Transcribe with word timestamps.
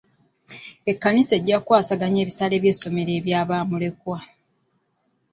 Ekkanisa 0.91 1.33
ejja 1.37 1.57
kukwasaganya 1.59 2.19
ebisale 2.21 2.55
by'essomero 2.63 3.11
ebya 3.19 3.39
bamulekwa. 3.49 4.17